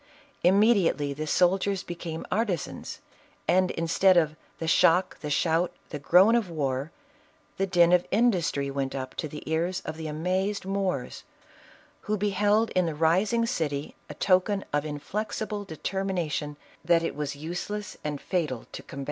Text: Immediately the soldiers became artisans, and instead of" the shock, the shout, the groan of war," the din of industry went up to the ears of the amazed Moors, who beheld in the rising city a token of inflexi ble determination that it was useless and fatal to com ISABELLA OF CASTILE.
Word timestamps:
Immediately 0.43 1.13
the 1.13 1.27
soldiers 1.27 1.83
became 1.83 2.25
artisans, 2.31 3.01
and 3.47 3.69
instead 3.69 4.17
of" 4.17 4.35
the 4.57 4.67
shock, 4.67 5.19
the 5.19 5.29
shout, 5.29 5.71
the 5.89 5.99
groan 5.99 6.33
of 6.33 6.49
war," 6.49 6.91
the 7.57 7.67
din 7.67 7.91
of 7.93 8.07
industry 8.09 8.71
went 8.71 8.95
up 8.95 9.13
to 9.13 9.27
the 9.27 9.43
ears 9.45 9.79
of 9.85 9.97
the 9.97 10.07
amazed 10.07 10.65
Moors, 10.65 11.23
who 12.09 12.17
beheld 12.17 12.71
in 12.71 12.87
the 12.87 12.95
rising 12.95 13.45
city 13.45 13.93
a 14.09 14.15
token 14.15 14.65
of 14.73 14.85
inflexi 14.85 15.47
ble 15.47 15.65
determination 15.65 16.57
that 16.83 17.03
it 17.03 17.15
was 17.15 17.35
useless 17.35 17.95
and 18.03 18.19
fatal 18.19 18.47
to 18.47 18.57
com 18.57 18.65
ISABELLA 18.65 18.71
OF 18.81 18.87
CASTILE. 18.87 18.99